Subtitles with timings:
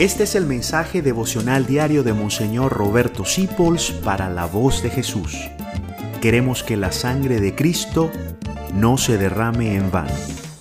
[0.00, 5.36] Este es el mensaje devocional diario de Monseñor Roberto Sipols para la voz de Jesús.
[6.22, 8.10] Queremos que la sangre de Cristo
[8.72, 10.14] no se derrame en vano.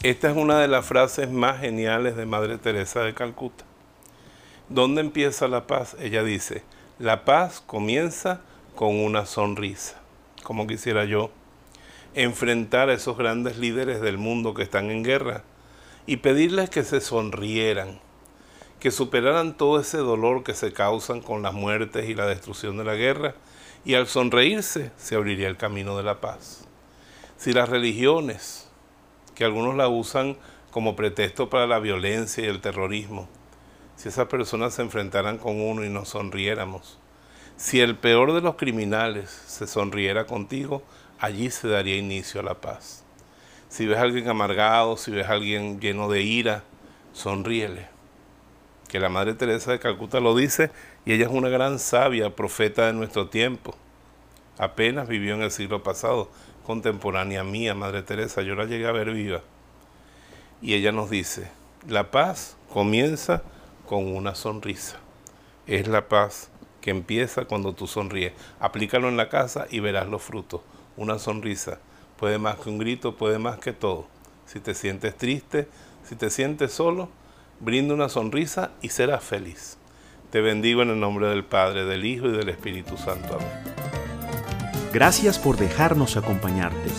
[0.04, 3.64] Esta es una de las frases más geniales de Madre Teresa de Calcuta.
[4.68, 5.96] ¿Dónde empieza la paz?
[6.02, 6.64] Ella dice,
[6.98, 8.42] la paz comienza
[8.76, 10.02] con una sonrisa.
[10.44, 11.32] Como quisiera yo
[12.14, 15.44] enfrentar a esos grandes líderes del mundo que están en guerra
[16.06, 18.02] y pedirles que se sonrieran
[18.80, 22.86] que superaran todo ese dolor que se causan con las muertes y la destrucción de
[22.86, 23.36] la guerra,
[23.84, 26.66] y al sonreírse se abriría el camino de la paz.
[27.38, 28.70] Si las religiones,
[29.36, 30.38] que algunos la usan
[30.72, 33.28] como pretexto para la violencia y el terrorismo,
[33.96, 37.00] si esas personas se enfrentaran con uno y nos sonriéramos,
[37.58, 40.84] si el peor de los criminales se sonriera contigo,
[41.20, 43.04] allí se daría inicio a la paz.
[43.68, 46.64] Si ves a alguien amargado, si ves a alguien lleno de ira,
[47.12, 47.99] sonríele
[48.90, 50.72] que la Madre Teresa de Calcuta lo dice
[51.06, 53.76] y ella es una gran sabia, profeta de nuestro tiempo.
[54.58, 56.30] Apenas vivió en el siglo pasado,
[56.66, 59.42] contemporánea mía, Madre Teresa, yo la llegué a ver viva.
[60.62, 61.50] Y ella nos dice,
[61.88, 63.44] la paz comienza
[63.88, 64.98] con una sonrisa.
[65.68, 66.50] Es la paz
[66.82, 68.34] que empieza cuando tú sonríes.
[68.60, 70.62] Aplícalo en la casa y verás los frutos.
[70.98, 71.80] Una sonrisa
[72.18, 74.08] puede más que un grito, puede más que todo.
[74.46, 75.68] Si te sientes triste,
[76.04, 77.10] si te sientes solo,
[77.60, 79.78] brinda una sonrisa y serás feliz.
[80.32, 83.36] Te bendigo en el nombre del Padre, del Hijo y del Espíritu Santo.
[83.36, 83.48] Amén.
[84.94, 86.90] Gracias por dejarnos acompañarte.